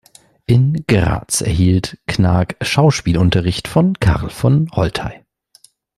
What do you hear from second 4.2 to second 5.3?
von Holtei.